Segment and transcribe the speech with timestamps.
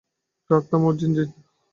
[0.45, 1.29] Truck থামাও, জিন, জিন।